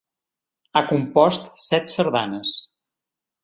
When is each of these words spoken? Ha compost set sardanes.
Ha 0.79 0.83
compost 0.93 1.53
set 1.67 1.95
sardanes. 1.95 2.59